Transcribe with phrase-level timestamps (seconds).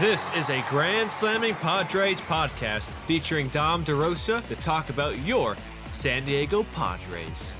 [0.00, 5.58] This is a Grand Slamming Padres podcast featuring Dom DeRosa to talk about your
[5.92, 7.52] San Diego Padres.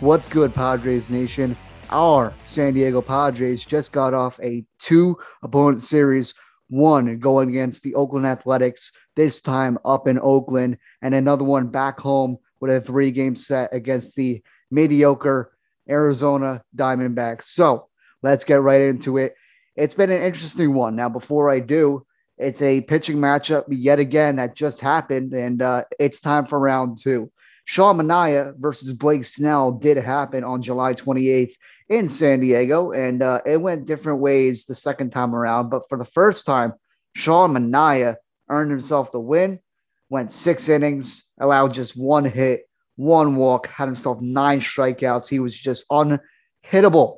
[0.00, 1.54] What's good, Padres Nation?
[1.90, 6.32] Our San Diego Padres just got off a two opponent series,
[6.70, 12.00] one going against the Oakland Athletics, this time up in Oakland, and another one back
[12.00, 15.52] home with a three game set against the mediocre
[15.90, 17.44] Arizona Diamondbacks.
[17.44, 17.88] So
[18.22, 19.34] let's get right into it.
[19.76, 20.96] It's been an interesting one.
[20.96, 22.06] Now, before I do,
[22.38, 26.98] it's a pitching matchup yet again that just happened, and uh, it's time for round
[27.02, 27.30] two.
[27.66, 31.52] Sean Manaea versus Blake Snell did happen on July 28th
[31.88, 35.68] in San Diego, and uh, it went different ways the second time around.
[35.68, 36.72] But for the first time,
[37.14, 38.16] Sean Manaea
[38.48, 39.60] earned himself the win,
[40.08, 42.68] went six innings, allowed just one hit,
[43.00, 45.26] one walk, had himself nine strikeouts.
[45.28, 47.16] He was just unhittable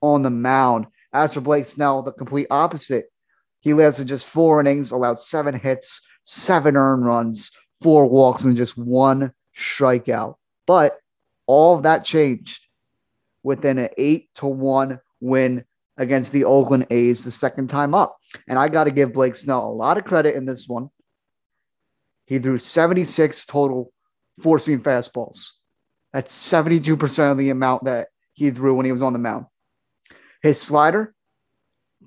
[0.00, 0.86] on the mound.
[1.12, 3.12] As for Blake Snell, the complete opposite.
[3.60, 8.76] He lasted just four innings, allowed seven hits, seven earned runs, four walks, and just
[8.78, 10.36] one strikeout.
[10.66, 10.98] But
[11.46, 12.66] all of that changed
[13.42, 15.64] within an eight to one win
[15.98, 18.16] against the Oakland A's the second time up.
[18.48, 20.88] And I got to give Blake Snell a lot of credit in this one.
[22.24, 23.92] He threw 76 total
[24.40, 25.50] four seam fastballs.
[26.12, 29.46] That's 72% of the amount that he threw when he was on the mound.
[30.42, 31.14] His slider,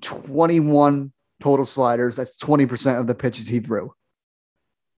[0.02, 2.16] 21 total sliders.
[2.16, 3.94] That's 20% of the pitches he threw.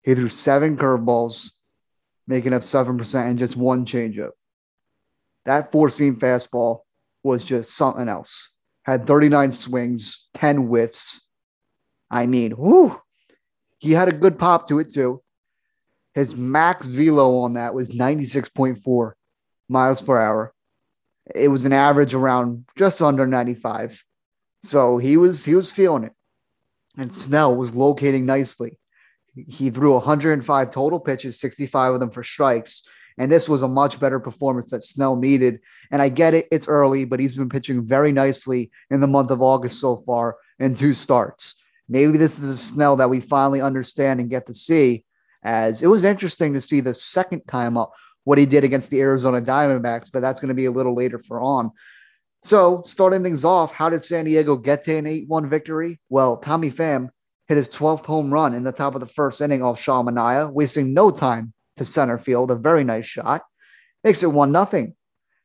[0.03, 1.53] He threw seven curveballs,
[2.27, 4.31] making up 7% and just one changeup.
[5.45, 6.81] That four seam fastball
[7.23, 8.55] was just something else.
[8.83, 11.21] Had 39 swings, 10 whiffs.
[12.11, 13.01] I mean, whoo,
[13.79, 15.23] he had a good pop to it too.
[16.19, 19.13] His max velo on that was 96.4
[19.69, 20.53] miles per hour.
[21.33, 24.03] It was an average around just under 95.
[24.65, 26.13] So he was he was feeling it.
[26.97, 28.81] And Snell was locating nicely.
[29.35, 32.83] He threw 105 total pitches, 65 of them for strikes.
[33.17, 35.61] And this was a much better performance that Snell needed.
[35.93, 39.31] And I get it, it's early, but he's been pitching very nicely in the month
[39.31, 41.55] of August so far in two starts.
[41.89, 45.05] Maybe this is a Snell that we finally understand and get to see
[45.43, 47.93] as it was interesting to see the second time up
[48.25, 51.19] what he did against the Arizona Diamondbacks, but that's going to be a little later
[51.19, 51.71] for on.
[52.43, 55.99] So, starting things off, how did San Diego get to an 8 1 victory?
[56.09, 57.09] Well, Tommy Pham
[57.49, 60.53] hit his 12th home run in the top of the first inning off Sean Manaea,
[60.53, 62.51] wasting no time to center field.
[62.51, 63.43] A very nice shot.
[64.05, 64.93] Makes it 1 0.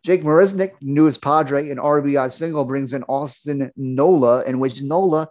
[0.03, 5.29] Jake Marisnick, newest Padre, an RBI single brings in Austin Nola, in which Nola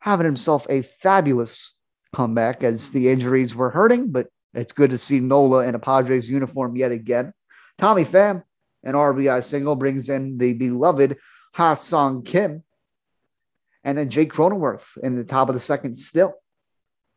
[0.00, 1.74] having himself a fabulous
[2.12, 6.28] comeback as the injuries were hurting, but it's good to see Nola in a Padres
[6.28, 7.32] uniform yet again.
[7.78, 8.42] Tommy Pham,
[8.84, 11.16] an RBI single, brings in the beloved
[11.54, 12.62] Ha-Seong Kim.
[13.84, 16.34] And then Jake Cronenworth in the top of the second still.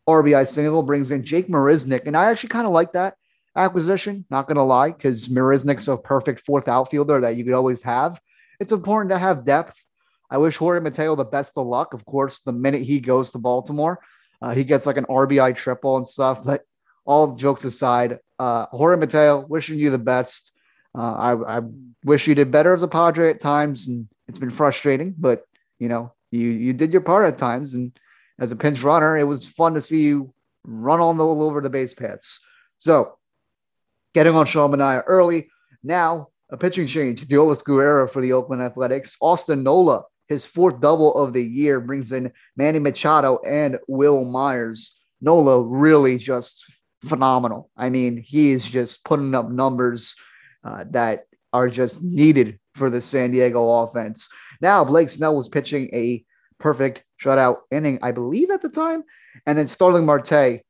[0.08, 2.08] RBI single brings in Jake Marisnick.
[2.08, 3.16] And I actually kind of like that
[3.56, 7.82] acquisition, not going to lie, because Marisnick's a perfect fourth outfielder that you could always
[7.84, 8.20] have.
[8.60, 9.76] It's important to have depth.
[10.30, 11.94] I wish Jorge Mateo the best of luck.
[11.94, 14.00] Of course, the minute he goes to Baltimore,
[14.42, 16.44] uh, he gets like an RBI triple and stuff.
[16.44, 16.64] But
[17.06, 20.52] all jokes aside, uh, Jorge Mateo, wishing you the best.
[20.98, 21.62] Uh, I, I
[22.04, 25.14] wish you did better as a Padre at times, and it's been frustrating.
[25.18, 25.46] But
[25.80, 27.98] you know, you you did your part at times, and
[28.40, 31.94] as a pinch runner, it was fun to see you run all over the base
[31.94, 32.40] paths.
[32.78, 33.18] So,
[34.14, 35.50] getting on Sean Manaea early.
[35.84, 37.28] Now, a pitching change.
[37.28, 39.18] Deolis Guerrero for the Oakland Athletics.
[39.22, 45.00] Austin Nola his fourth double of the year brings in Manny Machado and Wil Myers.
[45.22, 46.66] Nola really just
[47.06, 47.70] phenomenal.
[47.78, 50.16] I mean, he is just putting up numbers
[50.64, 54.30] uh, that are just needed for the San Diego offense.
[54.62, 56.26] Now, Blake Snell was pitching a
[56.60, 59.04] perfect shutout inning, I believe, at the time.
[59.46, 60.62] And then Starling Marte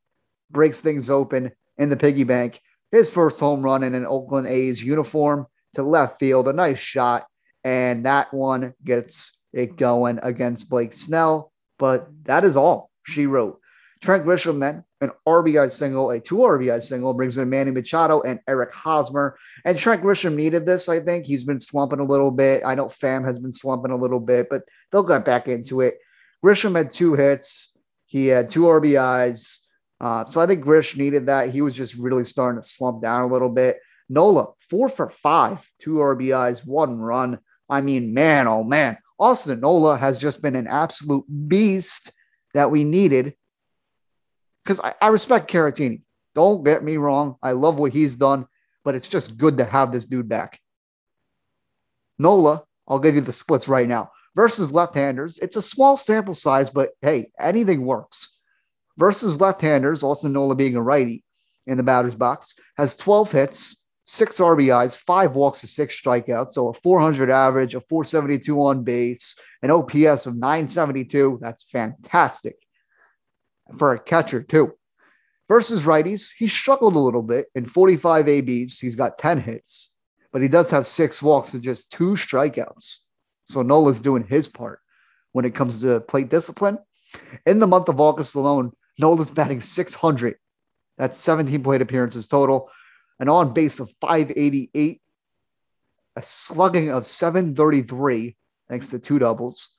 [0.52, 2.62] breaks things open in the piggy bank.
[2.92, 7.26] His first home run in an Oakland A's uniform to left field, a nice shot.
[7.64, 11.52] And that one gets it going against Blake Snell.
[11.80, 13.60] But that is all she wrote.
[14.02, 18.40] Trent Grisham then an RBI single, a two RBI single, brings in Manny Machado and
[18.48, 19.38] Eric Hosmer.
[19.64, 21.26] And Trent Grisham needed this, I think.
[21.26, 22.64] He's been slumping a little bit.
[22.66, 25.98] I know Pham has been slumping a little bit, but they'll get back into it.
[26.44, 27.72] Grisham had two hits.
[28.06, 29.60] He had two RBIs.
[30.00, 31.50] Uh, so I think Grish needed that.
[31.50, 33.80] He was just really starting to slump down a little bit.
[34.10, 37.40] Nola, four for five, two RBIs, one run.
[37.70, 38.98] I mean, man, oh man.
[39.20, 42.12] Austin Nola has just been an absolute beast
[42.54, 43.34] that we needed.
[44.64, 46.02] Because I, I, respect Caratini.
[46.34, 47.36] Don't get me wrong.
[47.42, 48.48] I love what he's done,
[48.84, 50.60] but it's just good to have this dude back.
[52.18, 54.12] Nola I'll give you the splits right now.
[54.36, 58.38] Versus left handers, it's a small sample size, but hey, anything works.
[58.98, 61.24] Versus left handers, Austin Nola being a righty
[61.66, 66.50] in the batter's box, has 12 hits, six RBIs, five walks, to six strikeouts.
[66.50, 71.40] So a 400 average, a 472 on base, an OPS of 972.
[71.42, 72.56] That's fantastic
[73.78, 74.74] for a catcher, too.
[75.48, 78.80] Versus righties, he struggled a little bit in 45 ABs.
[78.80, 79.92] He's got 10 hits,
[80.32, 83.00] but he does have six walks and just two strikeouts.
[83.50, 84.80] So Nola's doing his part
[85.34, 86.80] when it comes to plate discipline.
[87.46, 90.36] In the month of August alone, Nola's batting 600.
[90.98, 92.70] That's 17 plate appearances total,
[93.20, 95.02] an on base of 588,
[96.16, 98.36] a slugging of 733,
[98.70, 99.72] thanks to two doubles,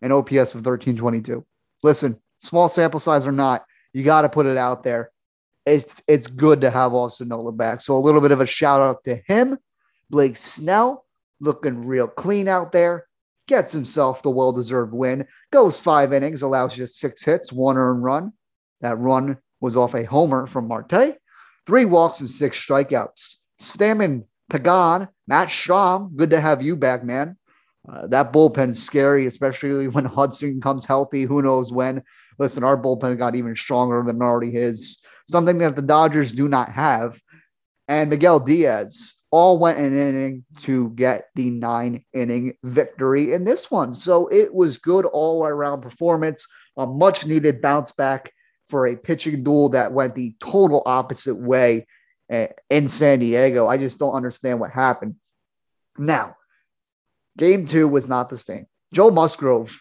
[0.00, 1.44] an OPS of 1322.
[1.82, 5.10] Listen, small sample size or not, you got to put it out there.
[5.64, 7.80] It's it's good to have Austin Nola back.
[7.80, 9.58] So a little bit of a shout out to him.
[10.10, 11.04] Blake Snell
[11.40, 13.06] looking real clean out there.
[13.46, 15.26] Gets himself the well deserved win.
[15.52, 18.32] Goes five innings, allows just six hits, one earned run.
[18.80, 21.16] That run was off a homer from Marte.
[21.66, 23.36] Three walks and six strikeouts.
[23.60, 27.36] Stammen, Pagan, Matt Strahm, good to have you back, man.
[27.88, 31.22] Uh, that bullpen's scary, especially when Hudson comes healthy.
[31.22, 32.02] Who knows when?
[32.38, 35.00] Listen, our bullpen got even stronger than already is.
[35.28, 37.20] Something that the Dodgers do not have.
[37.88, 43.70] And Miguel Diaz all went an inning to get the nine inning victory in this
[43.70, 43.94] one.
[43.94, 48.32] So it was good all around performance, a much needed bounce back
[48.72, 51.86] for a pitching duel that went the total opposite way
[52.30, 53.68] eh, in San Diego.
[53.68, 55.16] I just don't understand what happened.
[55.98, 56.36] Now,
[57.36, 58.64] game two was not the same.
[58.94, 59.78] Joe Musgrove,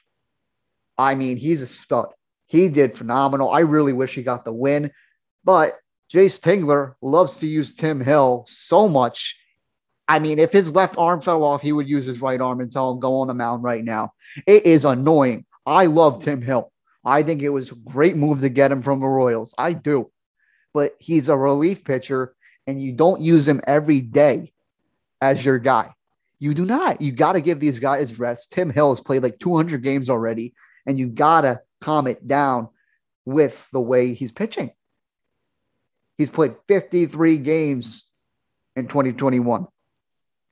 [0.97, 2.07] I mean, he's a stud.
[2.47, 3.49] He did phenomenal.
[3.49, 4.91] I really wish he got the win,
[5.45, 5.77] but
[6.13, 9.39] Jayce Tingler loves to use Tim Hill so much.
[10.09, 12.69] I mean, if his left arm fell off, he would use his right arm and
[12.69, 14.11] tell him, go on the mound right now.
[14.45, 15.45] It is annoying.
[15.65, 16.73] I love Tim Hill.
[17.03, 19.53] I think it was a great move to get him from the Royals.
[19.57, 20.11] I do.
[20.73, 22.35] But he's a relief pitcher,
[22.67, 24.53] and you don't use him every day
[25.19, 25.93] as your guy.
[26.39, 27.01] You do not.
[27.01, 28.51] You got to give these guys rest.
[28.51, 30.53] Tim Hill has played like 200 games already,
[30.85, 32.69] and you got to calm it down
[33.25, 34.71] with the way he's pitching.
[36.17, 38.05] He's played 53 games
[38.75, 39.67] in 2021.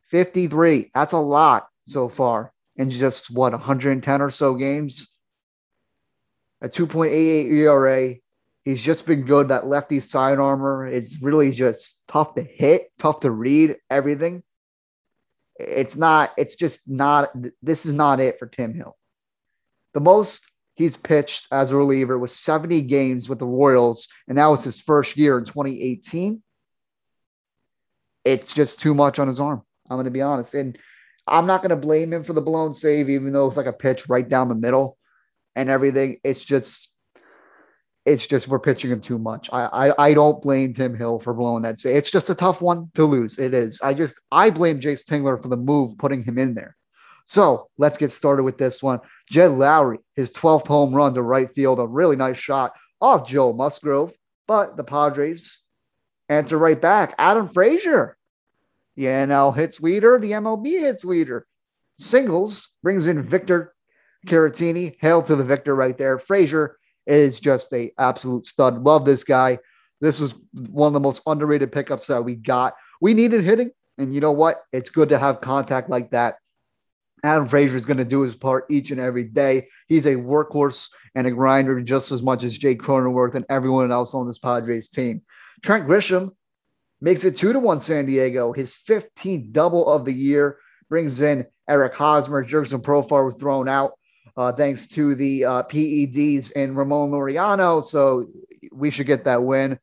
[0.09, 0.91] 53.
[0.93, 5.13] That's a lot so far in just what 110 or so games.
[6.61, 8.15] A 2.88 ERA.
[8.65, 9.47] He's just been good.
[9.47, 14.43] That lefty side armor It's really just tough to hit, tough to read, everything.
[15.57, 18.95] It's not, it's just not, this is not it for Tim Hill.
[19.93, 24.47] The most he's pitched as a reliever was 70 games with the Royals, and that
[24.47, 26.43] was his first year in 2018.
[28.23, 29.63] It's just too much on his arm.
[29.89, 30.53] I'm going to be honest.
[30.53, 30.77] And
[31.27, 33.73] I'm not going to blame him for the blown save, even though it's like a
[33.73, 34.98] pitch right down the middle
[35.59, 36.19] and everything.
[36.23, 36.89] It's just,
[38.05, 39.49] it's just we're pitching him too much.
[39.51, 41.97] I, I, I don't blame Tim Hill for blowing that save.
[41.97, 43.37] It's just a tough one to lose.
[43.37, 43.81] It is.
[43.81, 46.77] I just I blame Jayce Tingler for the move, putting him in there.
[47.25, 49.01] So let's get started with this one.
[49.29, 53.51] Jed Lowrie, his 12th home run to right field, a really nice shot off Joe
[53.51, 54.13] Musgrove,
[54.47, 55.59] but the Padres
[56.29, 57.13] answer right back.
[57.19, 58.17] Adam Frazier,
[58.95, 61.45] the NL hits leader, the MLB hits leader.
[61.97, 63.75] Singles brings in Victor
[64.27, 64.95] Caratini.
[64.99, 66.19] Hail to the Victor right there.
[66.19, 68.83] Frazier is just a absolute stud.
[68.83, 69.59] Love this guy.
[70.01, 72.75] This was one of the most underrated pickups that we got.
[73.01, 74.63] We needed hitting, and you know what?
[74.71, 76.35] It's good to have contact like that
[77.23, 79.67] Adam Frazier is going to do his part each and every day.
[79.87, 84.13] He's a workhorse and a grinder just as much as Jake Cronenworth and everyone else
[84.13, 85.21] on this Padres team.
[85.61, 86.31] Trent Grisham
[87.01, 88.53] makes it two to one San Diego.
[88.53, 90.57] His 15th double of the year
[90.89, 92.45] brings in Eric Hosmer.
[92.45, 93.93] Jurickson Profar was thrown out
[94.37, 97.83] uh, thanks to the uh, PEDs in Ramon Laureano.
[97.83, 98.27] So
[98.71, 99.79] we should get that win.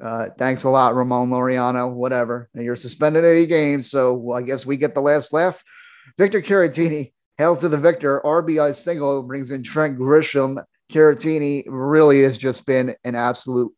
[0.00, 1.92] Uh, thanks a lot, Ramon Laureano.
[1.92, 2.48] Whatever.
[2.54, 3.90] And you're suspended 80 games.
[3.90, 5.62] So I guess we get the last laugh.
[6.16, 8.20] Victor Caratini, hail to the victor.
[8.24, 10.62] RBI single brings in Trent Grisham.
[10.92, 13.72] Caratini really has just been an absolute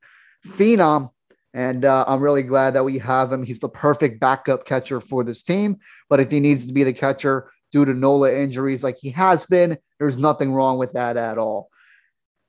[0.47, 1.11] phenom.
[1.53, 3.43] And uh, I'm really glad that we have him.
[3.43, 5.79] He's the perfect backup catcher for this team.
[6.09, 9.45] But if he needs to be the catcher due to Nola injuries like he has
[9.45, 11.71] been, there's nothing wrong with that at all.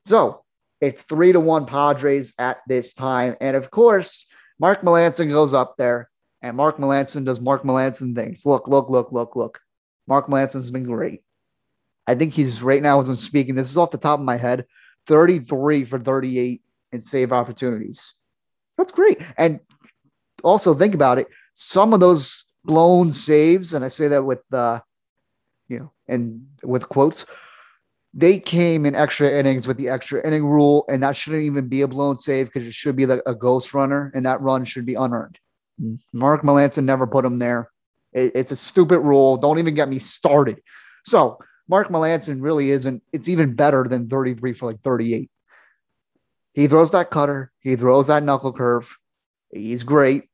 [0.04, 0.42] So
[0.80, 3.36] it's three to one Padres at this time.
[3.40, 4.26] And of course,
[4.58, 6.10] Mark Melancon goes up there
[6.42, 8.44] and Mark Melancon does Mark Melancon things.
[8.44, 9.60] Look, look, look, look, look.
[10.06, 11.22] Mark Melancon's been great.
[12.06, 13.54] I think he's right now as I'm speaking.
[13.54, 14.66] This is off the top of my head
[15.06, 18.14] 33 for 38 in save opportunities.
[18.76, 19.20] That's great.
[19.36, 19.60] And
[20.42, 21.28] also think about it.
[21.54, 24.80] Some of those blown saves, and I say that with uh,
[25.72, 27.26] you know, and with quotes,
[28.14, 31.80] they came in extra innings with the extra inning rule, and that shouldn't even be
[31.80, 34.84] a blown save because it should be like a ghost runner, and that run should
[34.84, 35.38] be unearned.
[36.12, 37.70] Mark Melancon never put him there.
[38.12, 39.38] It, it's a stupid rule.
[39.38, 40.60] Don't even get me started.
[41.04, 41.38] So
[41.68, 43.02] Mark Melancon really isn't.
[43.12, 45.30] It's even better than 33 for like 38.
[46.52, 47.50] He throws that cutter.
[47.60, 48.94] He throws that knuckle curve.
[49.50, 50.24] He's great.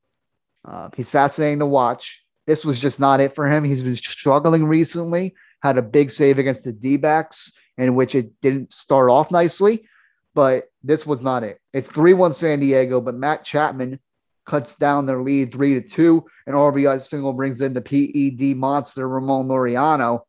[0.67, 2.25] Uh, he's fascinating to watch.
[2.49, 3.63] This was just not it for him.
[3.63, 5.35] He's been struggling recently.
[5.63, 9.87] Had a big save against the D backs, in which it didn't start off nicely,
[10.35, 11.61] but this was not it.
[11.75, 14.01] It's 3 1 San Diego, but Matt Chapman
[14.47, 19.07] cuts down their lead 3 to 2, and RBI single brings in the PED monster
[19.07, 20.21] Ramon Laureano.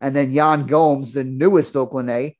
[0.00, 2.38] And then Yan Gomes, the newest Oakland A,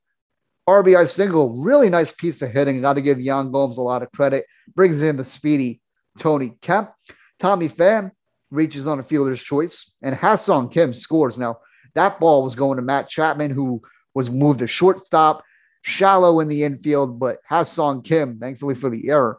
[0.66, 2.81] RBI single, really nice piece of hitting.
[2.81, 4.47] Got to give Yan Gomes a lot of credit.
[4.75, 5.83] Brings in the speedy
[6.19, 6.90] Tony Kemp.
[7.38, 8.12] Tommy Pham
[8.50, 11.38] reaches on a fielder's choice, and Ha-Seong Kim scores.
[11.38, 11.59] Now,
[11.95, 13.83] that ball was going to Matt Chapman, who
[14.15, 15.43] was moved to shortstop,
[15.83, 19.38] shallow in the infield, but Ha-Seong Kim, thankfully for the error.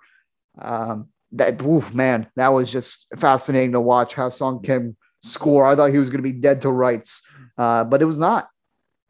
[0.60, 5.66] Um, that, oof, man, that was just fascinating to watch Ha-Seong Kim score.
[5.66, 7.22] I thought he was going to be dead to rights,
[7.58, 8.48] uh, but it was not.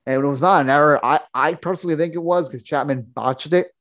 [0.05, 1.03] And it was not an error.
[1.03, 3.71] I, I personally think it was because Chapman botched it,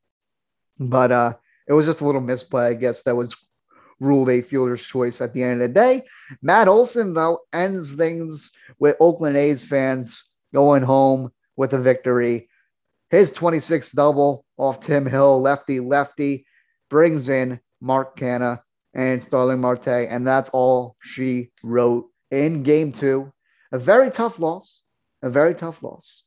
[0.77, 1.33] but uh,
[1.67, 3.35] it was just a little misplay, I guess, that was
[3.99, 6.03] ruled a fielder's choice at the end of the day.
[6.41, 12.49] Matt Olson, though, ends things with Oakland A's fans going home with a victory.
[13.09, 16.45] His 26th double off Tim Hill, lefty lefty,
[16.89, 18.61] brings in Mark Canha
[18.93, 23.31] and Starling Marte, and that's all she wrote in game two.
[23.71, 24.81] A very tough loss,
[25.21, 26.23] a very tough loss.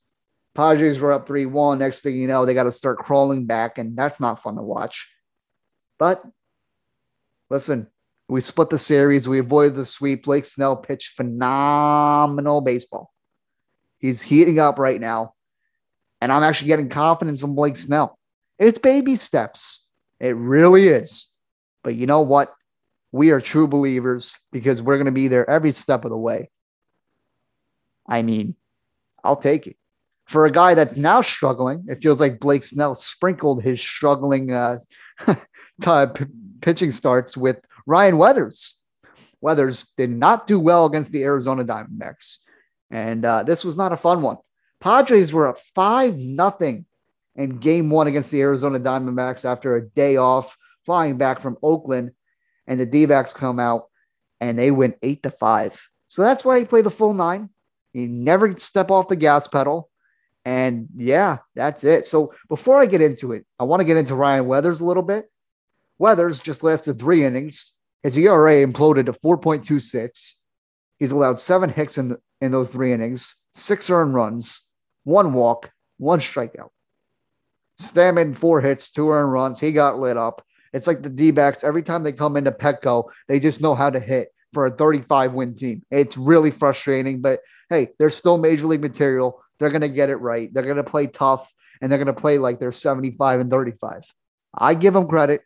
[0.54, 1.78] Padres were up 3 1.
[1.78, 4.62] Next thing you know, they got to start crawling back, and that's not fun to
[4.62, 5.10] watch.
[5.98, 6.22] But
[7.50, 7.88] listen,
[8.28, 9.28] we split the series.
[9.28, 10.24] We avoided the sweep.
[10.24, 13.12] Blake Snell pitched phenomenal baseball.
[13.98, 15.34] He's heating up right now.
[16.20, 18.18] And I'm actually getting confidence in Blake Snell.
[18.58, 19.84] It's baby steps.
[20.20, 21.28] It really is.
[21.82, 22.54] But you know what?
[23.10, 26.50] We are true believers because we're going to be there every step of the way.
[28.06, 28.54] I mean,
[29.24, 29.76] I'll take it.
[30.26, 34.78] For a guy that's now struggling, it feels like Blake Snell sprinkled his struggling uh,
[35.80, 36.18] type
[36.60, 38.76] pitching starts with Ryan Weathers.
[39.40, 42.38] Weathers did not do well against the Arizona Diamondbacks.
[42.90, 44.36] And uh, this was not a fun one.
[44.80, 46.86] Padres were up 5 nothing
[47.36, 52.12] in game one against the Arizona Diamondbacks after a day off, flying back from Oakland.
[52.66, 53.88] And the D backs come out
[54.40, 55.88] and they win 8 to 5.
[56.08, 57.50] So that's why he played the full nine.
[57.92, 59.89] He never step off the gas pedal.
[60.44, 62.06] And yeah, that's it.
[62.06, 65.02] So before I get into it, I want to get into Ryan Weathers a little
[65.02, 65.30] bit.
[65.98, 67.72] Weathers just lasted three innings.
[68.02, 70.34] His ERA imploded to 4.26.
[70.98, 74.70] He's allowed seven hits in, the, in those three innings, six earned runs,
[75.04, 76.70] one walk, one strikeout.
[77.80, 79.60] Stammen, four hits, two earned runs.
[79.60, 80.44] He got lit up.
[80.72, 83.90] It's like the D backs, every time they come into Petco, they just know how
[83.90, 85.82] to hit for a 35 win team.
[85.90, 89.42] It's really frustrating, but hey, they're still major league material.
[89.60, 90.52] They're going to get it right.
[90.52, 94.02] They're going to play tough and they're going to play like they're 75 and 35.
[94.52, 95.42] I give them credit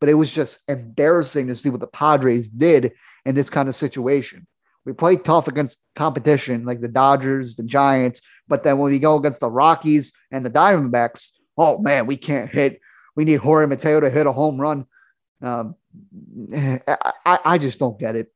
[0.00, 2.92] but it was just embarrassing to see what the Padres did
[3.24, 4.46] in this kind of situation.
[4.84, 9.16] We played tough against competition like the Dodgers, the Giants, but then when we go
[9.16, 12.80] against the Rockies and the Diamondbacks, oh man, we can't hit.
[13.16, 14.86] We need Jorge Mateo to hit a home run.
[15.42, 15.74] Um,
[16.52, 18.32] I, I just don't get it.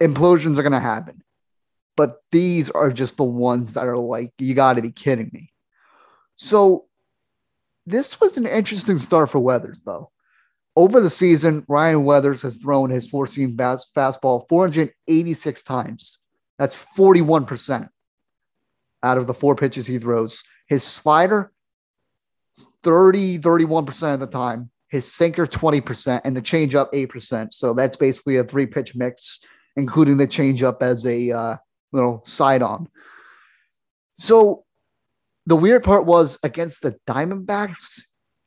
[0.00, 1.22] Implosions are going to happen,
[2.00, 5.52] but these are just the ones that are like, you got to be kidding me.
[6.34, 6.86] So
[7.84, 10.10] this was an interesting start for Weathers, though.
[10.74, 16.20] Over the season, Ryan Weathers has thrown his four seam fastball 486 times.
[16.58, 17.90] That's 41%
[19.02, 20.42] out of the four pitches he throws.
[20.68, 21.52] His slider,
[22.82, 24.70] 30, 31% of the time.
[24.88, 27.52] His sinker, 20%, and the changeup, 8%.
[27.52, 29.44] So that's basically a three pitch mix,
[29.76, 31.56] including the changeup as a uh,
[31.92, 32.88] little side on.
[34.14, 34.64] So
[35.46, 38.02] the weird part was against the Diamondbacks,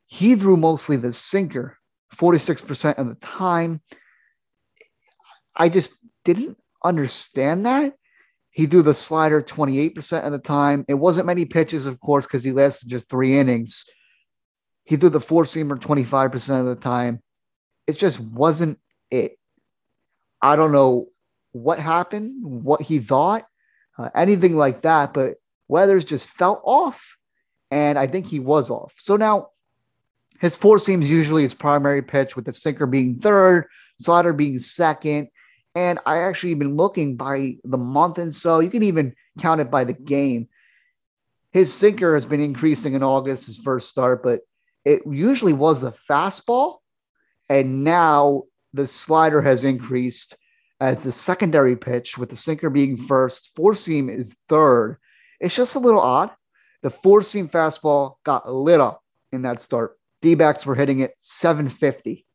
[0.06, 1.78] he threw mostly the sinker
[2.16, 3.82] 46% of the time.
[5.56, 7.94] I just didn't understand that.
[8.52, 10.86] He threw the slider 28% of the time.
[10.88, 13.86] It wasn't many pitches, of course, because he lasted just three innings.
[14.84, 17.22] He threw the four seamer 25% of the time.
[17.88, 19.40] It just wasn't it.
[20.42, 21.08] I don't know
[21.54, 23.46] what happened, what he thought,
[23.98, 25.36] uh, anything like that, but
[25.70, 27.18] Weathers just felt off,
[27.72, 28.94] and I think he was off.
[28.98, 29.50] So now
[30.40, 33.68] his four seams usually his primary pitch, with the sinker being third,
[33.98, 35.30] slider being second,
[35.76, 38.60] And I actually been looking by the month and so.
[38.60, 40.48] You can even count it by the game.
[41.52, 44.42] His sinker has been increasing in August, his first start, but
[44.86, 46.78] it usually was the fastball.
[47.50, 48.44] And now
[48.74, 50.36] the slider has increased
[50.80, 54.98] as the secondary pitch, with the sinker being first, four seam is third.
[55.40, 56.32] It's just a little odd.
[56.82, 59.02] The four seam fastball got lit up
[59.32, 59.98] in that start.
[60.22, 62.26] D backs were hitting it 750.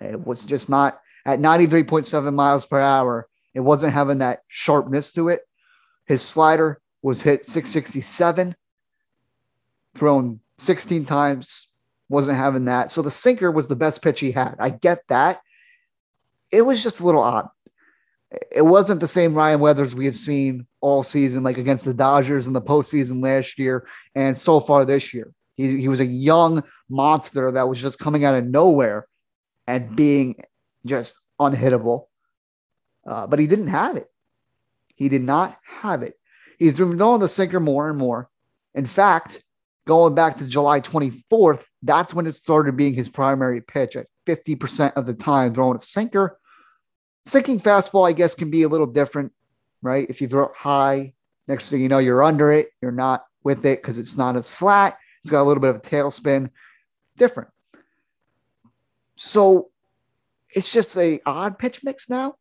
[0.00, 3.28] It was just not at 93.7 miles per hour.
[3.54, 5.42] It wasn't having that sharpness to it.
[6.04, 8.54] His slider was hit 667,
[9.94, 11.68] thrown 16 times,
[12.08, 12.90] wasn't having that.
[12.90, 14.56] So the sinker was the best pitch he had.
[14.58, 15.40] I get that.
[16.50, 17.48] It was just a little odd.
[18.50, 22.46] It wasn't the same Ryan Weathers we have seen all season, like against the Dodgers
[22.46, 25.32] in the postseason last year and so far this year.
[25.56, 29.06] He, he was a young monster that was just coming out of nowhere
[29.66, 30.42] and being
[30.84, 32.06] just unhittable.
[33.06, 34.10] Uh, but he didn't have it.
[34.94, 36.18] He did not have it.
[36.58, 38.28] He's been throwing the sinker more and more.
[38.74, 39.42] In fact,
[39.86, 44.94] going back to July 24th, that's when it started being his primary pitch at 50%
[44.94, 46.38] of the time, throwing a sinker.
[47.26, 49.32] Sinking fastball, I guess, can be a little different,
[49.82, 50.06] right?
[50.08, 51.12] If you throw it high,
[51.48, 52.70] next thing you know, you're under it.
[52.80, 54.96] You're not with it because it's not as flat.
[55.22, 56.50] It's got a little bit of a tailspin.
[57.16, 57.50] Different.
[59.16, 59.70] So
[60.54, 62.36] it's just a odd pitch mix now.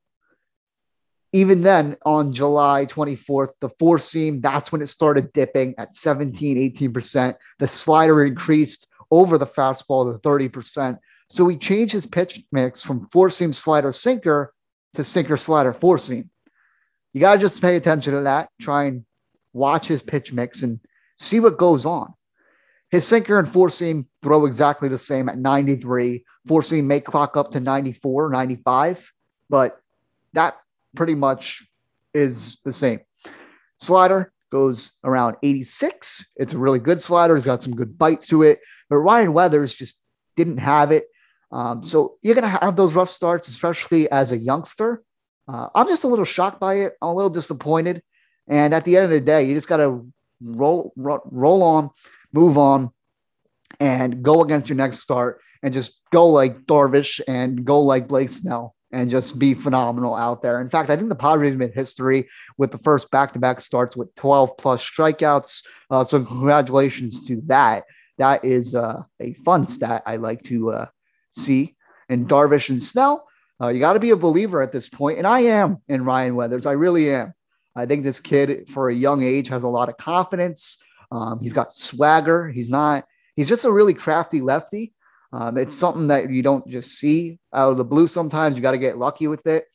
[1.34, 6.58] Even then, on July 24th, the four seam, that's when it started dipping at 17,
[6.74, 7.36] 18%.
[7.60, 10.98] The slider increased over the fastball to 30%.
[11.30, 14.54] So he changed his pitch mix from four seam slider sinker
[14.96, 16.30] to sinker slider four seam.
[17.14, 18.50] You got to just pay attention to that.
[18.60, 19.06] Try and
[19.54, 20.80] watch his pitch mix and
[21.18, 22.14] see what goes on.
[22.92, 26.24] His sinker and four seam throw exactly the same at 93.
[26.48, 29.12] Four seam may clock up to 94, 95,
[29.50, 29.80] but
[30.34, 30.58] that
[30.96, 31.68] pretty much
[32.14, 33.00] is the same.
[33.80, 36.32] Slider goes around 86.
[36.38, 37.36] It's a really good slider.
[37.36, 40.02] He's got some good bite to it, but Ryan Weathers just
[40.36, 41.06] didn't have it.
[41.56, 45.02] Um, so you're going to have those rough starts, especially as a youngster.
[45.48, 46.96] Uh, I'm just a little shocked by it.
[47.02, 48.04] I'm a little disappointed.
[48.46, 50.06] And at the end of the day, you just got to
[50.44, 51.92] roll, roll, roll on,
[52.34, 52.92] move on,
[53.80, 58.30] and go against your next start and just go like Darvish and go like Blake
[58.30, 60.60] Snell and just be phenomenal out there.
[60.60, 64.58] In fact, I think the Padres made history with the first back-to-back starts with 12
[64.58, 65.64] plus strikeouts.
[65.90, 67.86] Uh, so congratulations to that.
[68.18, 70.86] That is uh, a fun stat I like to uh,
[71.36, 71.76] see.
[72.10, 73.28] And Darvish and Snell,
[73.62, 76.36] uh, you got to be a believer at this point, and I am in Ryan
[76.36, 76.66] Weathers.
[76.66, 77.34] I really am.
[77.76, 80.78] I think this kid, for a young age, has a lot of confidence.
[81.12, 82.50] Um, he's got swagger.
[82.50, 83.06] He's not.
[83.36, 84.94] He's just a really crafty lefty.
[85.34, 88.08] Um, it's something that you don't just see out of the blue.
[88.08, 89.66] Sometimes you got to get lucky with it,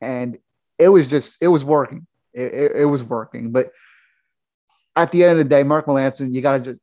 [0.00, 0.38] and
[0.78, 2.06] it was just it was working.
[2.32, 3.52] It, it, it was working.
[3.52, 3.70] But
[4.96, 6.80] at the end of the day, Mark Melancon, you got to just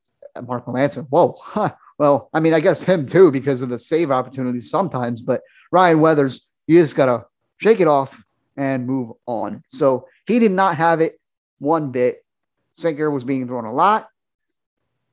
[0.47, 1.07] Mark Melancon.
[1.09, 1.73] Whoa, huh.
[2.01, 5.21] Well, I mean, I guess him too because of the save opportunities sometimes.
[5.21, 7.25] But Ryan Weathers, you just got to
[7.57, 8.19] shake it off
[8.57, 9.61] and move on.
[9.67, 11.21] So he did not have it
[11.59, 12.25] one bit.
[12.73, 14.07] Sinker was being thrown a lot.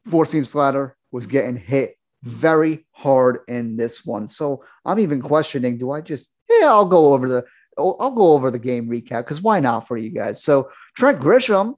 [0.08, 4.26] Four seam slider was getting hit very hard in this one.
[4.26, 7.44] So I'm even questioning, do I just, yeah, I'll go over the,
[7.76, 10.42] I'll go over the game recap because why not for you guys?
[10.42, 11.74] So Trent Grisham,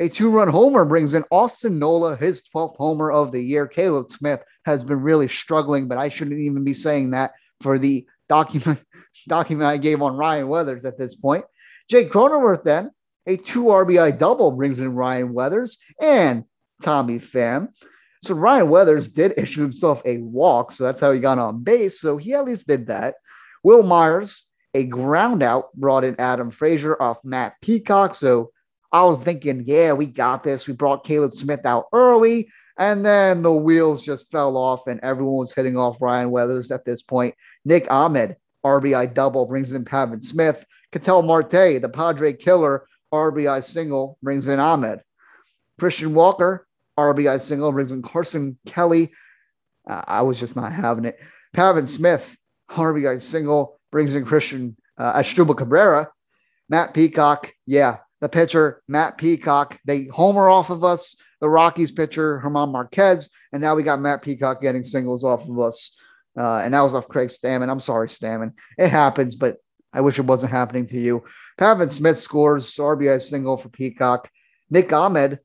[0.00, 3.66] a two run homer brings in Austin Nola, his 12th homer of the year.
[3.66, 8.06] Caleb Smith has been really struggling, but I shouldn't even be saying that for the
[8.28, 8.80] document
[9.28, 11.44] document I gave on Ryan Weathers at this point.
[11.88, 12.90] Jake Cronenworth then,
[13.26, 16.44] a two RBI double brings in Ryan Weathers and
[16.82, 17.68] Tommy Pham.
[18.22, 22.00] So Ryan Weathers did issue himself a walk, so that's how he got on base.
[22.00, 23.14] So he at least did that.
[23.62, 28.14] Wil Myers, a ground out, brought in Adam Frazier off Matt Peacock.
[28.14, 28.50] So
[28.94, 30.68] I was thinking, yeah, we got this.
[30.68, 35.38] We brought Caleb Smith out early, and then the wheels just fell off, and everyone
[35.38, 37.34] was hitting off Ryan Weathers at this point.
[37.64, 40.64] Nick Ahmed, RBI double, brings in Pavin Smith.
[40.92, 45.00] Ketel Marte, the Padre killer, RBI single, brings in Ahmed.
[45.80, 46.64] Christian Walker,
[46.96, 49.10] RBI single, brings in Carson Kelly.
[49.90, 51.18] Uh, I was just not having it.
[51.52, 52.36] Pavin Smith,
[52.70, 56.10] RBI single, brings in Christian uh, Asdrubal Cabrera.
[56.68, 59.78] Matt Peacock, yeah, the pitcher, Matt Peacock.
[59.84, 61.14] They homer off of us.
[61.42, 63.28] The Rockies pitcher, Herman Marquez.
[63.52, 65.94] And now we got Matt Peacock getting singles off of us.
[66.34, 67.68] Uh, and that was off Craig Stammen.
[67.68, 68.54] I'm sorry, Stammen.
[68.78, 69.58] It happens, but
[69.92, 71.22] I wish it wasn't happening to you.
[71.58, 74.30] Pavin Smith scores RBI single for Peacock.
[74.70, 75.40] Nick Ahmed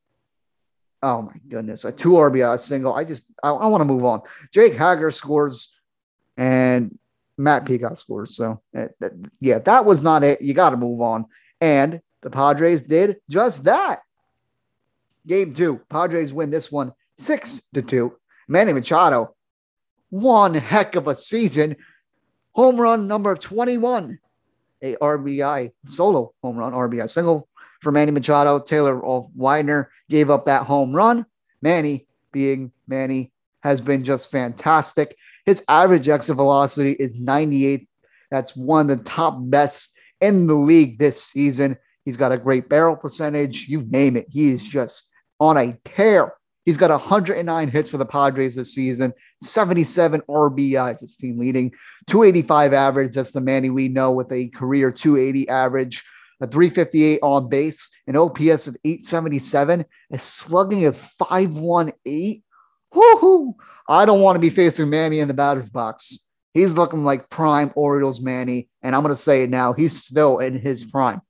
[1.01, 2.93] Oh my goodness, a two RBI single.
[2.93, 4.21] I just I, I want to move on.
[4.53, 5.73] Jake Hager scores,
[6.35, 6.97] and
[7.37, 8.35] Matt Peacock scores.
[8.35, 8.87] So, uh,
[9.39, 10.41] yeah, that was not it.
[10.41, 11.25] You got to move on.
[11.61, 14.01] And the Padres did just that.
[15.27, 18.15] Game two, Padres win this one six to two.
[18.47, 19.35] Manny Machado,
[20.09, 21.75] one heck of a season.
[22.53, 24.19] Home run number 21,
[24.81, 27.47] a RBI solo home run, RBI single
[27.79, 28.59] for Manny Machado.
[28.59, 28.99] Taylor
[29.35, 31.25] Widener gave up that home run.
[31.61, 35.15] Manny, being Manny, has been just fantastic.
[35.45, 37.87] His average exit velocity is 98.
[38.31, 41.77] That's one of the top best in the league this season.
[42.09, 43.67] He's got a great barrel percentage.
[43.67, 44.25] You name it.
[44.31, 46.33] He is just on a tear.
[46.65, 51.71] He's got 109 hits for the Padres this season, 77 RBIs, his team leading,
[52.07, 53.13] 285 average.
[53.13, 56.03] That's the Manny we know with a career 280 average,
[56.41, 62.41] a 358 on base, an OPS of 877, a slugging of 518.
[62.91, 63.53] Woohoo!
[63.87, 66.27] I don't want to be facing Manny in the batter's box.
[66.55, 69.73] He's looking like prime Orioles Manny, and I'm going to say it now.
[69.73, 71.21] He's still in his prime.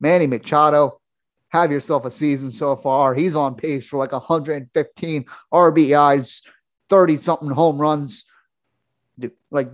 [0.00, 1.00] Manny Machado,
[1.48, 3.14] have yourself a season so far.
[3.14, 6.42] He's on pace for like 115 RBIs,
[6.88, 8.24] 30 something home runs.
[9.50, 9.70] Like,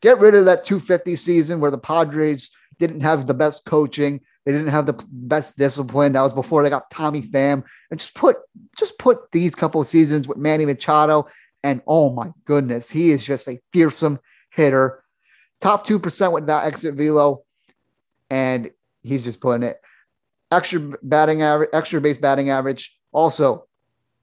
[0.00, 4.20] get rid of that 250 season where the Padres didn't have the best coaching.
[4.46, 6.14] They didn't have the best discipline.
[6.14, 7.62] That was before they got Tommy Pham.
[7.90, 8.36] And just put
[8.78, 11.26] just put these couple seasons with Manny Machado.
[11.62, 14.18] And oh my goodness, he is just a fearsome
[14.50, 15.04] hitter.
[15.60, 17.44] Top 2% with that exit velo.
[18.30, 18.70] And
[19.02, 19.80] he's just putting it
[20.50, 23.66] extra batting average, extra base batting average, also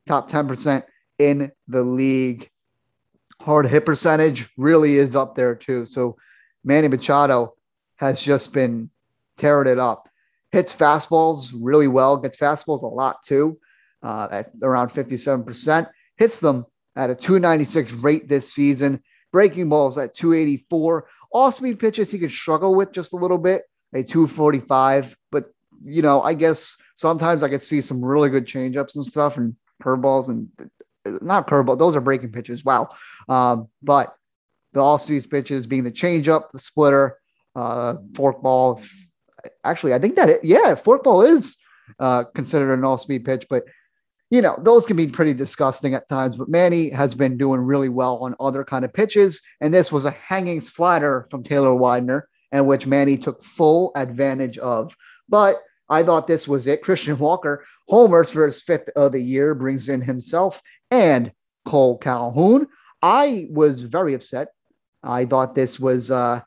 [0.08, 0.84] top 10%
[1.20, 2.50] in the league.
[3.42, 5.86] Hard hit percentage really is up there too.
[5.86, 6.18] So
[6.64, 7.56] Manny Machado
[7.96, 8.90] has just been
[9.38, 10.10] tearing it up.
[10.52, 13.60] Hits fastballs really well, gets fastballs a lot too,
[14.02, 15.88] uh, at around 57%.
[16.18, 19.02] Hits them at a 296 rate this season.
[19.32, 21.08] Breaking balls at 284.
[21.34, 25.16] Off speed pitches he could struggle with just a little bit, a 245.
[25.32, 25.52] But
[25.84, 29.56] you know, I guess sometimes I could see some really good changeups and stuff and
[29.82, 30.50] curveballs and
[31.22, 31.80] not curveball.
[31.80, 32.66] Those are breaking pitches.
[32.66, 32.90] Wow.
[33.30, 34.14] Um, but
[34.74, 37.18] the off speed pitches being the changeup, the splitter,
[37.56, 38.86] uh, forkball.
[39.64, 41.58] Actually, I think that it, yeah, forkball is
[42.00, 43.64] uh, considered an off speed pitch, but
[44.30, 46.36] you know those can be pretty disgusting at times.
[46.36, 50.06] But Manny has been doing really well on other kind of pitches, and this was
[50.06, 54.96] a hanging slider from Taylor Widener, and which Manny took full advantage of.
[55.30, 56.82] But I thought this was it.
[56.84, 61.32] Christian Walker homers for his fifth of the year, brings in himself and
[61.66, 62.68] Cole Calhoun.
[63.02, 64.50] I was very upset.
[65.04, 66.42] I thought this was uh,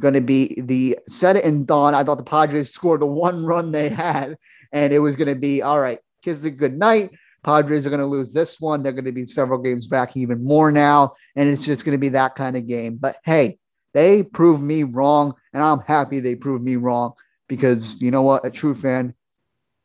[0.00, 1.94] going to be the set it and done.
[1.94, 4.36] I thought the Padres scored the one run they had,
[4.72, 5.98] and it was going to be all right.
[6.22, 7.10] Kiss it good night.
[7.42, 8.82] Padres are going to lose this one.
[8.82, 12.00] They're going to be several games back, even more now, and it's just going to
[12.00, 12.96] be that kind of game.
[12.96, 13.58] But hey,
[13.92, 17.12] they proved me wrong, and I'm happy they proved me wrong
[17.48, 18.04] because mm-hmm.
[18.04, 18.46] you know what?
[18.46, 19.14] A true fan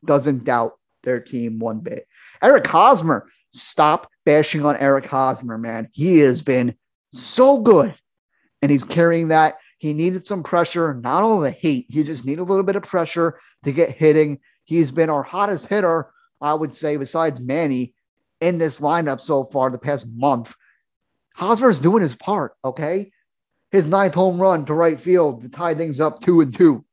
[0.06, 2.08] doesn't doubt their team one bit.
[2.42, 5.90] Eric Hosmer, stop bashing on Eric Hosmer, man.
[5.92, 6.76] He has been
[7.12, 7.96] so good,
[8.62, 9.56] and he's carrying that.
[9.78, 12.84] He needed some pressure, not all the heat, he just needed a little bit of
[12.84, 14.40] pressure to get hitting.
[14.64, 17.94] He's been our hottest hitter, I would say, besides Manny
[18.42, 20.56] in this lineup so far the past month.
[21.36, 23.12] Hosmer's doing his part, okay?
[23.76, 26.86] His ninth home run to right field to tie things up two and two.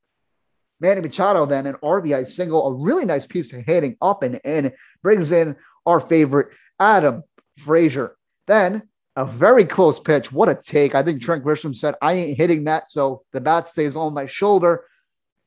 [0.81, 4.73] Manny Machado then an RBI single, a really nice piece of hitting up and in,
[5.01, 5.55] brings in
[5.87, 6.49] our favorite
[6.81, 7.23] Adam
[7.59, 8.17] Frazier.
[8.49, 8.83] Then
[9.15, 10.33] a very close pitch.
[10.33, 10.97] What a take.
[10.97, 12.91] I think Trent Grisham said, I ain't hitting that.
[12.91, 14.85] So the bat stays on my shoulder.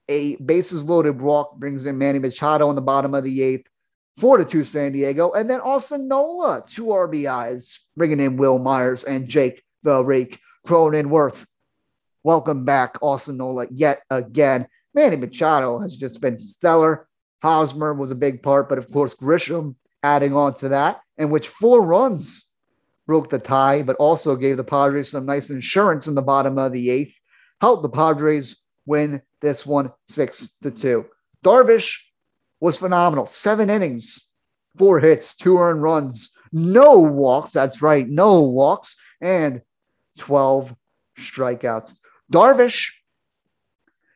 [0.07, 3.67] A bases loaded walk brings in Manny Machado in the bottom of the eighth.
[4.19, 5.33] Four to two San Diego.
[5.33, 11.45] And then Austin Nola, two RBIs, bringing in Wil Myers and Jake the Rake Cronenworth.
[12.23, 14.67] Welcome back, Austin Nola, yet again.
[14.95, 17.07] Manny Machado has just been stellar.
[17.43, 21.49] Hosmer was a big part, but of course, Grisham adding on to that, in which
[21.49, 22.47] four runs
[23.05, 26.73] broke the tie, but also gave the Padres some nice insurance in the bottom of
[26.73, 27.15] the eighth.
[27.61, 28.55] Helped the Padres
[28.87, 31.05] win this one six to two.
[31.43, 31.99] Darvish
[32.59, 33.27] was phenomenal.
[33.27, 34.31] Seven innings,
[34.79, 37.51] four hits, two earned runs, no walks.
[37.51, 39.61] That's right, no walks, and
[40.17, 40.75] 12
[41.17, 41.99] strikeouts.
[42.31, 42.91] Darvish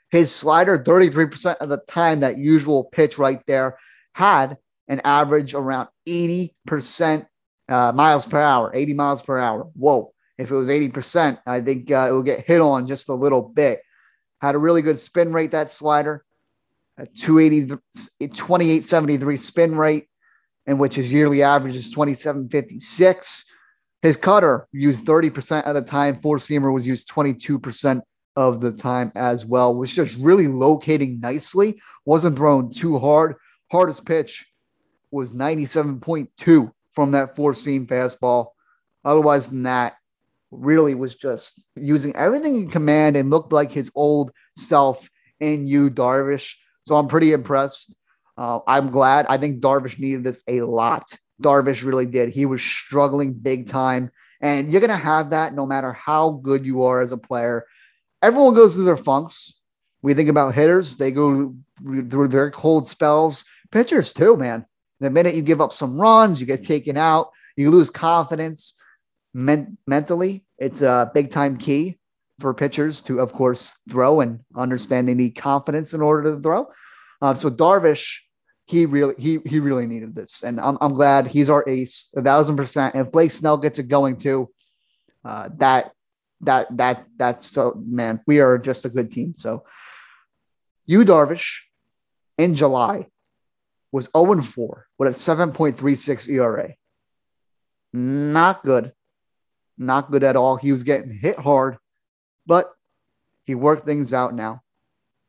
[0.09, 3.77] his slider, 33% of the time, that usual pitch right there,
[4.13, 4.57] had
[4.88, 7.27] an average around 80%
[7.67, 9.69] uh, miles per hour, 80 miles per hour.
[9.75, 10.13] Whoa.
[10.38, 13.41] If it was 80%, I think uh, it will get hit on just a little
[13.41, 13.81] bit.
[14.41, 16.23] Had a really good spin rate, that slider,
[16.97, 17.75] a 280,
[18.19, 20.07] 2873 spin rate,
[20.65, 23.45] and which his yearly average is 2756.
[24.01, 26.21] His cutter used 30% of the time.
[26.21, 28.01] Four seamer was used 22%
[28.35, 29.75] of the time as well.
[29.75, 31.81] Was just really locating nicely.
[32.05, 33.35] Wasn't thrown too hard.
[33.71, 34.47] Hardest pitch
[35.12, 38.47] was 97.2 from that four seam fastball.
[39.03, 39.95] Otherwise than that,
[40.51, 45.09] really was just using everything in command and looked like his old self
[45.39, 46.55] in you, Darvish.
[46.83, 47.95] So I'm pretty impressed.
[48.38, 49.25] Uh, I'm glad.
[49.29, 51.03] I think Darvish needed this a lot.
[51.41, 52.30] Darvish really did.
[52.30, 54.12] He was struggling big time.
[54.41, 57.65] And you're going to have that no matter how good you are as a player.
[58.21, 59.54] Everyone goes through their funks.
[60.02, 63.43] We think about hitters, they go through their cold spells.
[63.71, 64.65] Pitchers, too, man.
[65.02, 68.75] The minute you give up some runs, you get taken out, you lose confidence
[69.34, 70.45] men- mentally.
[70.58, 71.97] It's a big time key
[72.39, 76.67] for pitchers to, of course, throw and understand they need confidence in order to throw.
[77.21, 78.19] Uh, so Darvish,
[78.69, 82.21] he really he he really needed this, and I'm I'm glad he's our ace, a
[82.21, 82.93] thousand percent.
[82.93, 84.51] And if Blake Snell gets it going too,
[85.25, 85.91] uh, that
[86.41, 89.34] that that that's so man, we are just a good team.
[89.36, 89.65] So,
[90.86, 91.62] Yu Darvish
[92.38, 93.08] in July
[93.91, 96.75] was 0 4 with a 7.36 ERA.
[97.91, 98.93] Not good.
[99.79, 100.58] Not good at all.
[100.58, 101.77] He was getting hit hard,
[102.45, 102.71] but
[103.45, 104.62] he worked things out now.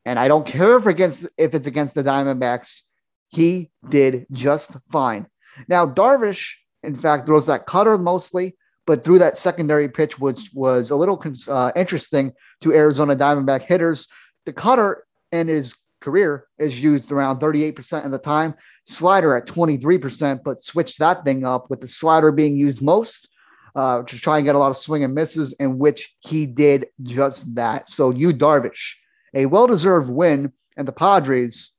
[0.04, 2.82] And I don't care if against if it's against the Diamondbacks.
[3.30, 5.26] He did just fine.
[5.68, 10.90] Now Darvish, in fact, throws that cutter mostly, but through that secondary pitch was was
[10.90, 14.08] a little uh, interesting to Arizona Diamondback hitters.
[14.46, 18.54] The cutter in his career is used around 38% of the time,
[18.86, 23.28] slider at 23%, but switch that thing up with the slider being used most
[23.76, 26.86] uh, to try and get a lot of swing and misses, in which he did
[27.02, 27.90] just that.
[27.90, 28.94] So Yu Darvish,
[29.34, 31.72] a well-deserved win, and the Padres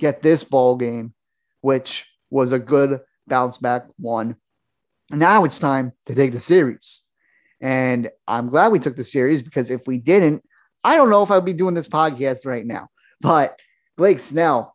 [0.00, 1.14] get this ball game,
[1.60, 4.36] which was a good bounce back one.
[5.10, 7.02] Now it's time to take the series.
[7.60, 10.42] And I'm glad we took the series because if we didn't,
[10.82, 12.88] I don't know if I'd be doing this podcast right now.
[13.20, 13.58] But
[13.96, 14.74] Blake Snell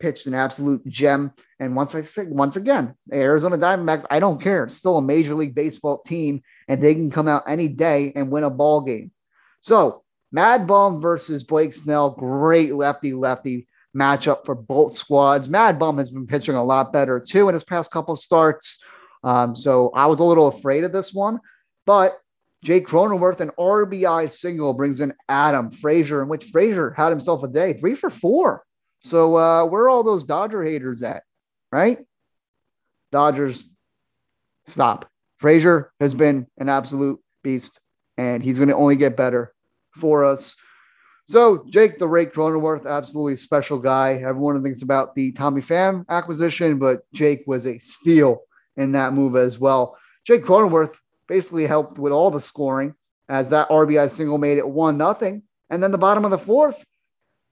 [0.00, 1.32] pitched an absolute gem.
[1.60, 4.64] And once I say once again, Arizona Diamondbacks, I don't care.
[4.64, 8.30] It's still a major league baseball team, and they can come out any day and
[8.30, 9.12] win a ball game.
[9.60, 15.48] So Mad Bum versus Blake Snell, great lefty lefty matchup for both squads.
[15.48, 18.82] Mad Bum has been pitching a lot better too in his past couple starts.
[19.22, 21.40] Um, so I was a little afraid of this one,
[21.86, 22.18] but
[22.64, 27.48] Jake Cronenworth, an RBI single, brings in Adam Frazier, in which Frazier had himself a
[27.48, 28.64] day, three for four.
[29.04, 31.24] So uh, where are all those Dodger haters at?
[31.70, 31.98] Right?
[33.12, 33.62] Dodgers,
[34.64, 35.10] stop.
[35.38, 37.80] Frazier has been an absolute beast,
[38.16, 39.52] and he's going to only get better
[39.98, 40.56] for us.
[41.26, 44.14] So Jake the Rake Cronenworth, absolutely special guy.
[44.14, 48.42] Everyone thinks about the Tommy Pham acquisition, but Jake was a steal
[48.76, 49.96] in that move as well.
[50.26, 52.94] Jake Cronenworth basically helped with all the scoring
[53.30, 55.42] as that RBI single made it one nothing.
[55.70, 56.84] And then the bottom of the fourth,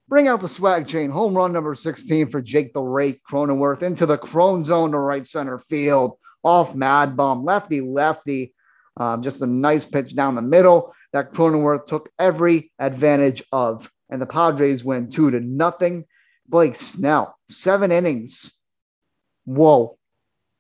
[0.07, 1.11] bring out the swag chain.
[1.11, 5.27] Home run number 16 for Jake the Rake Cronenworth into the Crone zone to right
[5.27, 8.55] center field off Mad Bum, lefty, lefty.
[8.99, 13.91] Um, just a nice pitch down the middle that Cronenworth took every advantage of.
[14.11, 16.05] And the Padres win two to nothing.
[16.47, 18.53] Blake Snell, seven innings.
[19.45, 19.99] Whoa.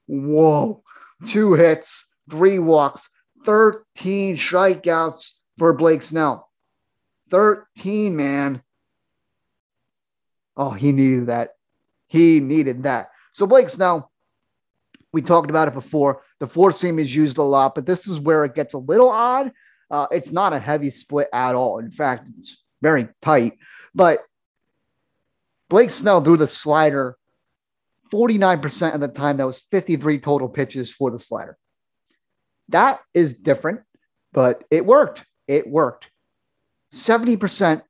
[0.06, 0.82] Whoa.
[1.26, 3.08] Two hits, three walks,
[3.44, 6.50] 13 strikeouts for Blake Snell.
[7.30, 8.62] 13, man.
[10.56, 11.50] Oh, he needed that.
[12.08, 13.08] He needed that.
[13.32, 14.10] So Blake Snell,
[15.12, 16.22] we talked about it before.
[16.40, 19.08] The four seam is used a lot, but this is where it gets a little
[19.08, 19.52] odd.
[19.92, 21.78] Uh, it's not a heavy split at all.
[21.78, 23.58] In fact, it's very tight.
[23.94, 24.20] But
[25.68, 27.16] Blake Snell threw the slider
[28.10, 29.36] 49% of the time.
[29.36, 31.58] That was 53 total pitches for the slider.
[32.70, 33.80] That is different,
[34.32, 35.26] but it worked.
[35.46, 36.10] It worked.
[36.92, 37.82] 70%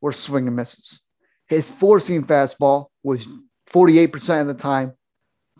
[0.00, 1.00] were swing and misses.
[1.48, 3.26] His four seam fastball was
[3.70, 4.92] 48% of the time,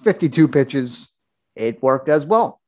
[0.05, 1.13] 52 pitches.
[1.57, 2.61] It worked as well.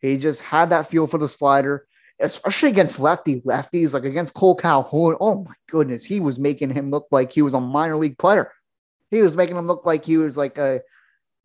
[0.00, 1.86] He just had that feel for the slider,
[2.20, 5.16] especially against lefty lefties, like against Cole Calhoun.
[5.20, 8.52] Oh my goodness, he was making him look like he was a minor league player.
[9.10, 10.80] He was making him look like he was like a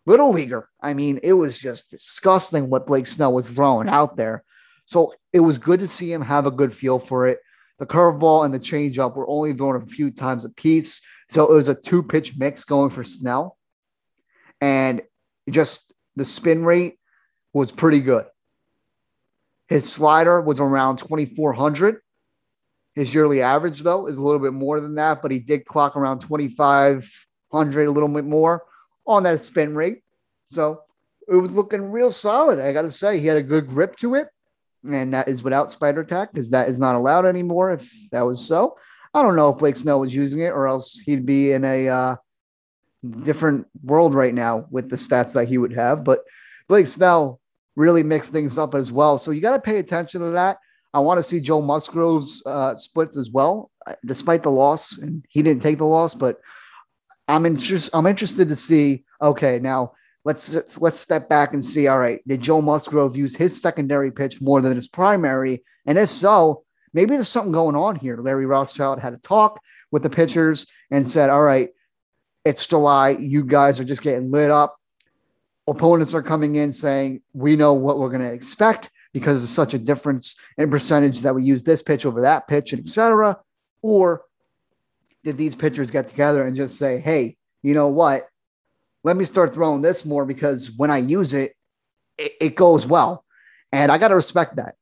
[0.05, 0.69] little leaguer.
[0.81, 4.43] I mean, it was just disgusting what Blake Snell was throwing out there.
[4.85, 7.39] So it was good to see him have a good feel for it.
[7.77, 11.01] The curveball and the changeup were only thrown a few times a piece.
[11.29, 13.57] So it was a two pitch mix going for Snell.
[14.59, 15.01] And
[15.49, 16.99] just the spin rate
[17.53, 18.25] was pretty good.
[19.69, 22.01] His slider was around 2,400.
[22.95, 25.95] His yearly average, though, is a little bit more than that, but he did clock
[25.95, 28.65] around 2,500, a little bit more
[29.05, 30.01] on that spin rate.
[30.49, 30.81] So
[31.27, 32.59] it was looking real solid.
[32.59, 34.29] I got to say, he had a good grip to it,
[34.83, 37.71] and that is without spider tack because that is not allowed anymore.
[37.71, 38.75] If that was so,
[39.13, 41.87] I don't know if Blake Snell was using it, or else he'd be in a
[41.87, 42.15] uh,
[43.21, 46.03] different world right now with the stats that he would have.
[46.03, 46.23] But
[46.67, 47.39] Blake Snell
[47.79, 50.57] really mix things up as well, so you got to pay attention to that.
[50.93, 53.71] I want to see Joe Musgrove's uh, splits as well,
[54.05, 56.39] despite the loss, and he didn't take the loss, but
[57.27, 57.91] I'm interested.
[57.95, 59.05] I'm interested to see.
[59.21, 59.93] Okay, now
[60.25, 61.87] let's, let's let's step back and see.
[61.87, 65.63] All right, did Joe Musgrove use his secondary pitch more than his primary?
[65.85, 66.63] And if so,
[66.93, 68.17] maybe there's something going on here.
[68.17, 69.59] Larry Rothschild had a talk
[69.91, 71.69] with the pitchers and said, "All right,
[72.45, 73.11] it's July.
[73.11, 74.78] You guys are just getting lit up.
[75.69, 79.73] Opponents are coming in saying we know what we're going to expect." because of such
[79.73, 83.37] a difference in percentage that we use this pitch over that pitch and etc.
[83.81, 84.23] Or
[85.23, 88.27] did these pitchers get together and just say, hey, you know what?
[89.03, 91.55] Let me start throwing this more because when I use it,
[92.17, 93.25] it, it goes well.
[93.71, 94.75] And I got to respect that.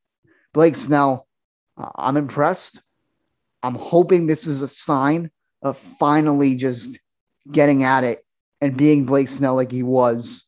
[0.53, 1.27] Blake Snell,
[1.77, 2.81] uh, I'm impressed.
[3.63, 6.99] I'm hoping this is a sign of finally just
[7.51, 8.25] getting at it
[8.61, 10.46] and being Blake Snell like he was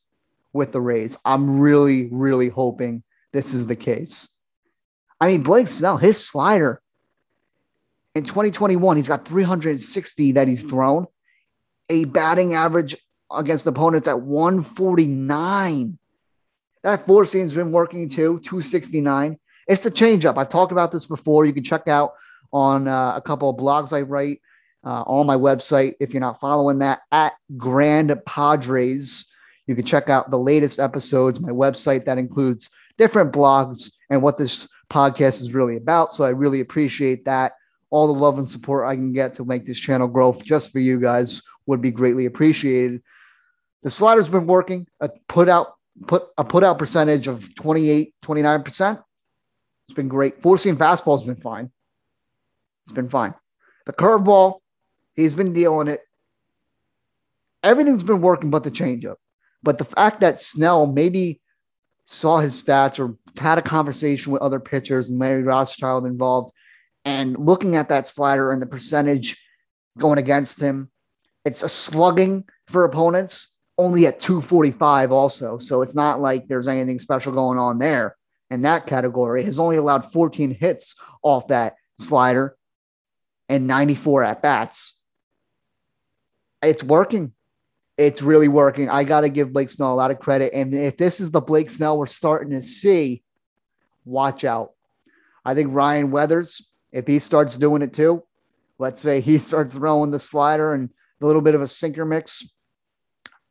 [0.53, 1.17] with the Rays.
[1.25, 4.29] I'm really, really hoping this is the case.
[5.21, 6.81] I mean, Blake Snell, his slider
[8.15, 11.07] in 2021, he's got 360 that he's thrown,
[11.89, 12.95] a batting average
[13.31, 15.97] against opponents at 149.
[16.83, 19.37] That four seam's been working too, 269.
[19.67, 20.37] It's a changeup.
[20.37, 21.45] I've talked about this before.
[21.45, 22.13] You can check out
[22.51, 24.41] on uh, a couple of blogs I write
[24.83, 25.95] uh, on my website.
[25.99, 29.25] If you're not following that, at Grand Padres,
[29.69, 31.39] you can check out the latest episodes.
[31.39, 36.11] My website that includes different blogs and what this podcast is really about.
[36.11, 37.53] So I really appreciate that.
[37.91, 40.79] All the love and support I can get to make this channel grow just for
[40.79, 43.03] you guys would be greatly appreciated.
[43.83, 44.87] The slider's been working.
[45.01, 45.75] A put out
[46.07, 49.03] put a put out percentage of 28, 29%.
[49.85, 50.41] It's been great.
[50.41, 51.69] Four seam fastball's been fine.
[52.85, 53.35] It's been fine.
[53.85, 54.61] The curveball,
[55.15, 56.01] he's been dealing it.
[57.61, 59.17] Everything's been working but the changeup.
[59.63, 61.41] But the fact that Snell maybe
[62.05, 66.53] saw his stats or had a conversation with other pitchers and Larry Rothschild involved,
[67.05, 69.41] and looking at that slider and the percentage
[69.97, 70.89] going against him,
[71.45, 75.57] it's a slugging for opponents only at 245 also.
[75.59, 78.17] So it's not like there's anything special going on there
[78.49, 79.43] in that category.
[79.43, 82.57] Has only allowed 14 hits off that slider
[83.47, 85.01] and 94 at bats.
[86.61, 87.33] It's working
[87.99, 88.89] it's really working.
[88.89, 90.53] I got to give Blake Snell a lot of credit.
[90.53, 93.23] And if this is the Blake Snell we're starting to see,
[94.05, 94.71] watch out.
[95.43, 98.23] I think Ryan Weathers, if he starts doing it too,
[98.77, 100.89] let's say he starts throwing the slider and
[101.21, 102.49] a little bit of a sinker mix,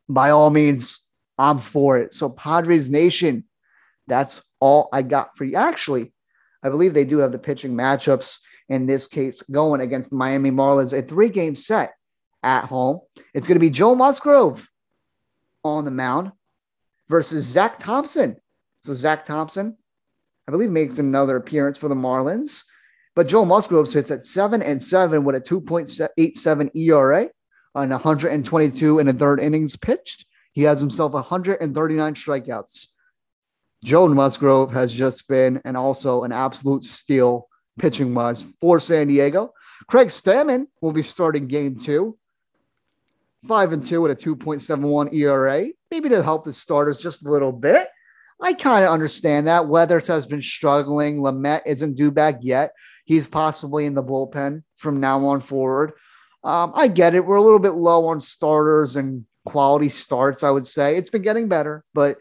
[0.09, 1.07] by all means,
[1.37, 2.15] I'm for it.
[2.15, 3.43] So, Padres Nation,
[4.07, 5.57] that's all I got for you.
[5.57, 6.11] Actually,
[6.63, 10.49] I believe they do have the pitching matchups in this case going against the Miami
[10.49, 11.93] Marlins, a three game set
[12.43, 12.99] at home.
[13.33, 14.69] It's going to be Joe Musgrove
[15.63, 16.31] on the mound
[17.09, 18.37] versus Zach Thompson.
[18.83, 19.77] So Zach Thompson,
[20.47, 22.63] I believe, makes another appearance for the Marlins.
[23.15, 27.29] But Joe Musgrove sits at seven and seven with a 2.87 ERA
[27.75, 30.25] on 122 and a third innings pitched.
[30.53, 32.87] He has himself 139 strikeouts.
[33.83, 37.47] Joe Musgrove has just been and also an absolute steal
[37.79, 39.53] pitching wise for San Diego.
[39.87, 42.17] Craig Stammen will be starting game two
[43.47, 47.51] five and two with a 2.71 ERA, maybe to help the starters just a little
[47.51, 47.87] bit.
[48.41, 49.67] I kind of understand that.
[49.67, 51.17] Weathers has been struggling.
[51.21, 52.73] Lamet isn't due back yet.
[53.05, 55.93] He's possibly in the bullpen from now on forward.
[56.43, 57.25] Um, I get it.
[57.25, 60.95] We're a little bit low on starters and quality starts, I would say.
[60.95, 62.17] It's been getting better, but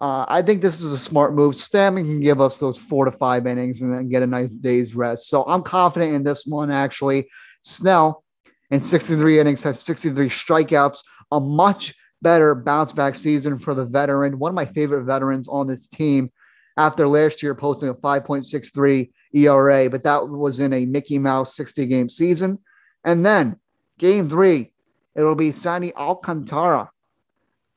[0.00, 1.54] uh, I think this is a smart move.
[1.54, 4.94] Stammen can give us those four to five innings and then get a nice day's
[4.94, 5.28] rest.
[5.28, 7.28] So I'm confident in this one, actually.
[7.60, 8.24] Snell,
[8.70, 11.02] in 63 innings, has 63 strikeouts,
[11.32, 15.66] a much better bounce back season for the veteran, one of my favorite veterans on
[15.66, 16.30] this team
[16.76, 21.86] after last year posting a 5.63 ERA, but that was in a Mickey Mouse 60
[21.86, 22.58] game season.
[23.04, 23.56] And then
[23.98, 24.72] game three,
[25.14, 26.90] it'll be Sandy Alcantara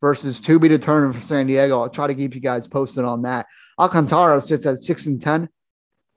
[0.02, 1.82] versus to be determined for San Diego.
[1.82, 3.46] I'll try to keep you guys posted on that.
[3.80, 5.50] Alcantara sits at 6 and 10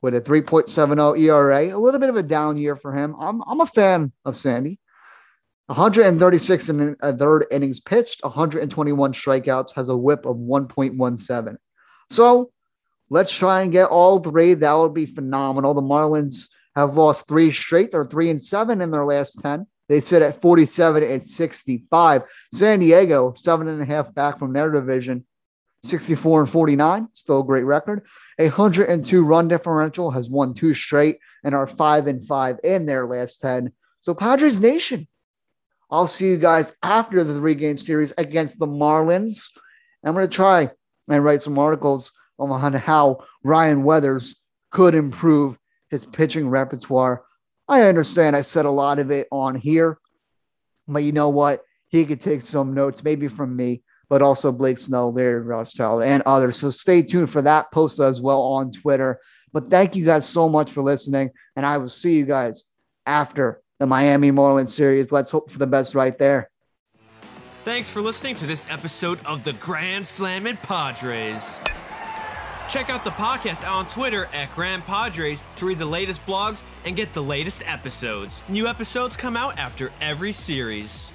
[0.03, 3.15] with a 3.70 ERA, a little bit of a down year for him.
[3.19, 4.79] I'm, I'm a fan of Sandy.
[5.67, 11.57] 136 and a uh, third innings pitched, 121 strikeouts, has a whip of 1.17.
[12.11, 12.53] So
[13.11, 14.55] let's try and get all three.
[14.55, 15.75] That would be phenomenal.
[15.75, 17.91] The Marlins have lost three straight.
[17.91, 19.67] They're three and seven in their last 10.
[19.89, 22.23] They sit at 47 and 65.
[22.53, 25.27] San Diego, seven and a half back from their division,
[25.87, 28.07] 64 and 49, still a great record.
[28.39, 33.07] A 102 run differential has won two straight and are five and five in their
[33.07, 33.73] last 10.
[34.03, 35.09] So, Padres Nation,
[35.91, 39.49] I'll see you guys after the three game series against the Marlins.
[40.05, 40.71] I'm going to try
[41.09, 44.37] and write some articles on how Ryan Weathers
[44.71, 45.59] could improve
[45.89, 47.25] his pitching repertoire.
[47.69, 49.99] I understand I said a lot of it on here,
[50.87, 51.63] but you know what?
[51.89, 56.23] He could take some notes, maybe from me, but also Blake Snell, Larry Rothschild, and
[56.27, 56.57] others.
[56.59, 59.21] So stay tuned for that post as well on Twitter.
[59.53, 62.65] But thank you guys so much for listening, and I will see you guys
[63.07, 65.13] after the Miami Marlins series.
[65.13, 66.51] Let's hope for the best right there.
[67.65, 71.59] Thanks for listening to this episode of the Grand Slam Slammin' Padres.
[72.69, 76.97] Check out the podcast on Twitter at Grand Padres to read the latest blogs and
[76.97, 78.43] get the latest episodes.
[78.49, 81.13] New episodes come out after every series.